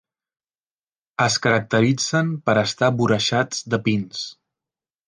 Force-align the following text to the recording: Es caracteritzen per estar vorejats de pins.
Es 1.25 1.35
caracteritzen 1.43 2.33
per 2.49 2.59
estar 2.65 2.93
vorejats 3.05 3.65
de 3.75 3.83
pins. 3.89 4.27